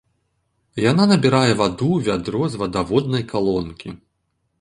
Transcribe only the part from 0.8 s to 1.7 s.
Яна набірае